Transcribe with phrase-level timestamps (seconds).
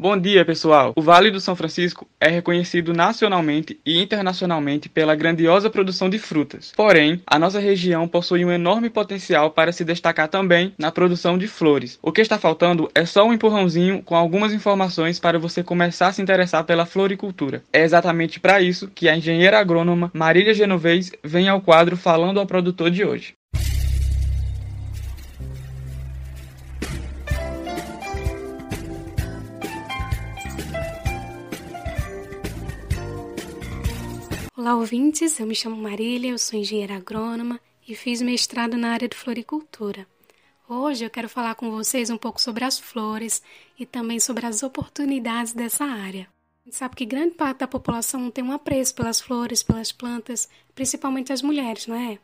[0.00, 0.92] Bom dia, pessoal!
[0.94, 6.72] O Vale do São Francisco é reconhecido nacionalmente e internacionalmente pela grandiosa produção de frutas.
[6.76, 11.48] Porém, a nossa região possui um enorme potencial para se destacar também na produção de
[11.48, 11.98] flores.
[12.00, 16.12] O que está faltando é só um empurrãozinho com algumas informações para você começar a
[16.12, 17.64] se interessar pela floricultura.
[17.72, 22.46] É exatamente para isso que a engenheira agrônoma Marília Genovez vem ao quadro falando ao
[22.46, 23.37] produtor de hoje.
[34.68, 35.40] Olá, ouvintes.
[35.40, 37.58] Eu me chamo Marília, eu sou engenheira agrônoma
[37.88, 40.06] e fiz mestrado na área de floricultura.
[40.68, 43.42] Hoje eu quero falar com vocês um pouco sobre as flores
[43.78, 46.28] e também sobre as oportunidades dessa área.
[46.60, 50.50] A gente sabe que grande parte da população tem um apreço pelas flores, pelas plantas,
[50.74, 52.18] principalmente as mulheres, não é?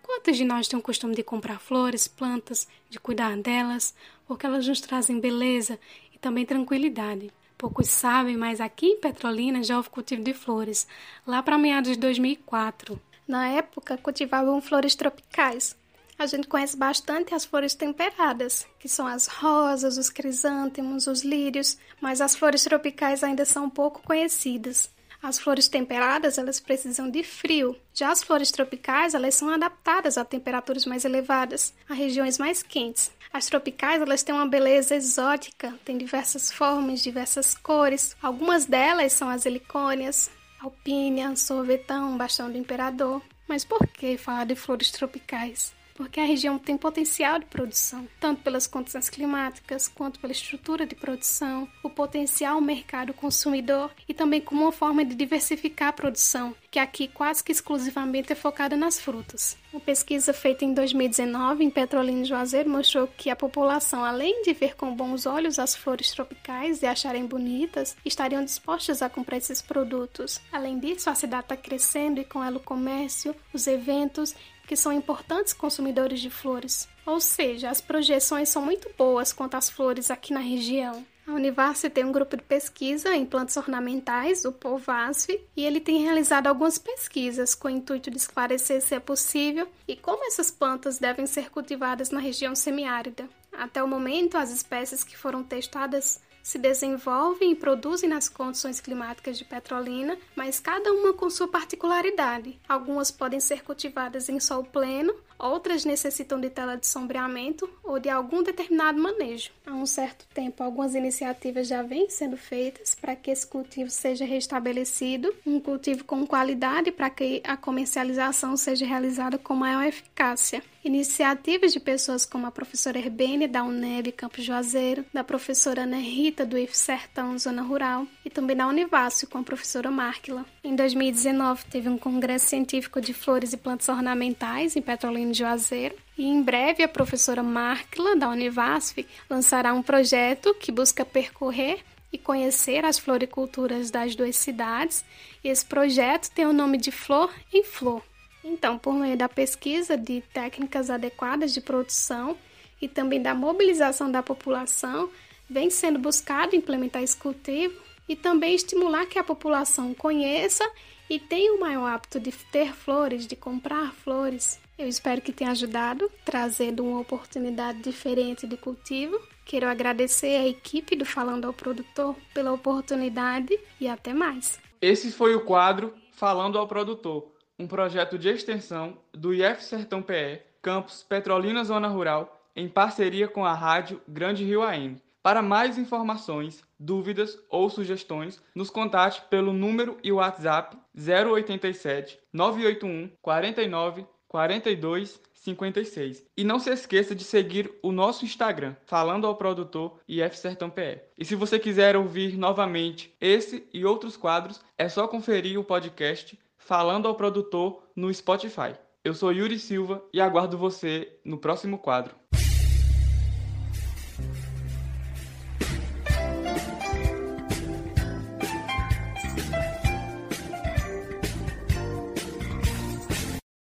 [0.00, 3.96] Quantas de nós têm o costume de comprar flores, plantas, de cuidar delas,
[4.28, 5.76] porque elas nos trazem beleza
[6.14, 7.32] e também tranquilidade?
[7.60, 10.86] Poucos sabem, mas aqui em Petrolina já houve cultivo de flores,
[11.26, 12.98] lá para meados de 2004.
[13.28, 15.76] Na época, cultivavam flores tropicais.
[16.18, 21.76] A gente conhece bastante as flores temperadas, que são as rosas, os crisântemos, os lírios,
[22.00, 24.90] mas as flores tropicais ainda são pouco conhecidas.
[25.22, 27.76] As flores temperadas, elas precisam de frio.
[27.92, 33.12] Já as flores tropicais, elas são adaptadas a temperaturas mais elevadas, a regiões mais quentes.
[33.32, 38.16] As tropicais, elas têm uma beleza exótica, têm diversas formas, diversas cores.
[38.20, 43.22] Algumas delas são as helicônias, alpínia, sorvetão, bastão do imperador.
[43.46, 45.72] Mas por que falar de flores tropicais?
[46.00, 50.94] Porque a região tem potencial de produção, tanto pelas condições climáticas quanto pela estrutura de
[50.94, 56.78] produção, o potencial mercado consumidor e também como uma forma de diversificar a produção, que
[56.78, 59.56] aqui quase que exclusivamente é focada nas frutas.
[59.72, 64.52] Uma pesquisa feita em 2019 em Petrolina e Juazeiro mostrou que a população, além de
[64.52, 69.60] ver com bons olhos as flores tropicais e acharem bonitas, estariam dispostas a comprar esses
[69.60, 70.40] produtos.
[70.52, 74.34] Além disso, a cidade está crescendo e com ela o comércio, os eventos
[74.66, 76.88] que são importantes consumidores de flores.
[77.04, 81.04] Ou seja, as projeções são muito boas quanto às flores aqui na região.
[81.30, 86.02] A Univasf tem um grupo de pesquisa em plantas ornamentais, o POVASF, e ele tem
[86.02, 90.98] realizado algumas pesquisas com o intuito de esclarecer se é possível e como essas plantas
[90.98, 93.28] devem ser cultivadas na região semiárida.
[93.52, 99.38] Até o momento, as espécies que foram testadas se desenvolvem e produzem nas condições climáticas
[99.38, 102.58] de Petrolina, mas cada uma com sua particularidade.
[102.68, 108.08] Algumas podem ser cultivadas em sol pleno, outras necessitam de tela de sombreamento ou de
[108.08, 109.50] algum determinado manejo.
[109.66, 114.24] Há um certo tempo, algumas iniciativas já vêm sendo feitas para que esse cultivo seja
[114.24, 120.62] restabelecido, um cultivo com qualidade para que a comercialização seja realizada com maior eficácia.
[120.82, 126.46] Iniciativas de pessoas como a professora Herbene, da UNEB Campos Juazeiro, da professora Ana Rita,
[126.46, 130.46] do IF Sertão, Zona Rural, e também da Univasf, com a professora Márquila.
[130.64, 135.94] Em 2019, teve um congresso científico de flores e plantas ornamentais em Petrolina de Juazeiro,
[136.16, 141.80] e em breve a professora Márquila, da Univasf, lançará um projeto que busca percorrer
[142.10, 145.04] e conhecer as floriculturas das duas cidades,
[145.44, 148.02] e esse projeto tem o nome de Flor em Flor.
[148.42, 152.36] Então, por meio da pesquisa de técnicas adequadas de produção
[152.80, 155.10] e também da mobilização da população,
[155.48, 157.78] vem sendo buscado implementar esse cultivo
[158.08, 160.68] e também estimular que a população conheça
[161.08, 164.60] e tenha o maior hábito de ter flores, de comprar flores.
[164.78, 169.20] Eu espero que tenha ajudado, trazendo uma oportunidade diferente de cultivo.
[169.44, 174.58] Quero agradecer à equipe do Falando ao Produtor pela oportunidade e até mais.
[174.80, 180.40] Esse foi o quadro Falando ao Produtor um projeto de extensão do IF Sertão PE,
[180.62, 184.96] campus Petrolina Zona Rural, em parceria com a rádio Grande Rio AM.
[185.22, 194.06] Para mais informações, dúvidas ou sugestões, nos contate pelo número e WhatsApp 087 981 49
[194.26, 196.24] 42 56.
[196.36, 201.00] E não se esqueça de seguir o nosso Instagram, falando ao produtor IF Sertão PE.
[201.18, 206.38] E se você quiser ouvir novamente esse e outros quadros, é só conferir o podcast
[206.70, 208.76] falando ao produtor no Spotify.
[209.02, 212.14] Eu sou Yuri Silva e aguardo você no próximo quadro.